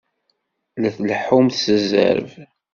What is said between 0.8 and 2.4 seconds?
tleḥḥumt s zzerb!